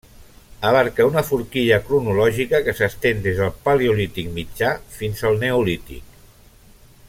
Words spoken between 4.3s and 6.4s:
mitjà fins al neolític.